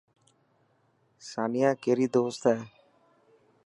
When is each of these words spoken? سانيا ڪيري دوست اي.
سانيا 1.29 1.69
ڪيري 1.83 2.07
دوست 2.15 2.41
اي. 2.51 2.59